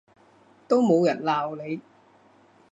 [0.67, 1.79] 都冇人鬧你